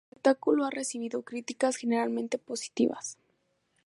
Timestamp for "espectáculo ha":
0.15-0.71